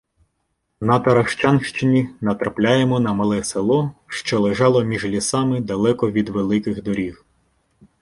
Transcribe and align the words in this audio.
На 0.81 0.99
Таращанщині 0.99 2.09
натрапляємо 2.21 2.99
на 2.99 3.13
мале 3.13 3.43
село, 3.43 3.91
що 4.07 4.39
лежало 4.39 4.83
між 4.83 5.05
лісами 5.05 5.61
далеко 5.61 6.11
від 6.11 6.29
великих 6.29 6.83
доріг. 6.83 7.25